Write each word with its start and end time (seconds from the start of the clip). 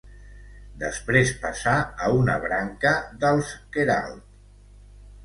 Després 0.83 1.33
passà 1.43 1.73
a 2.05 2.09
una 2.21 2.37
branca 2.45 2.95
dels 3.25 3.53
Queralt. 3.77 4.25